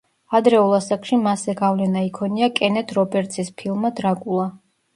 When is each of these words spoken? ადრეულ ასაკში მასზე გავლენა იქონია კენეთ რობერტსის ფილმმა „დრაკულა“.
ადრეულ 0.37 0.71
ასაკში 0.77 1.19
მასზე 1.25 1.55
გავლენა 1.59 2.03
იქონია 2.09 2.51
კენეთ 2.63 2.97
რობერტსის 3.01 3.55
ფილმმა 3.61 3.95
„დრაკულა“. 4.03 4.51